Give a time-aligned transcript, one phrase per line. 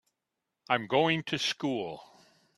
[0.67, 2.03] I'm going to school.